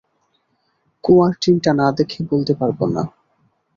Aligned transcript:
কুয়ার 1.03 1.31
টিনটা 1.41 1.71
না-দেখে 1.73 2.19
বলতে 2.31 2.53
পারব 2.59 2.79
না। 2.95 3.03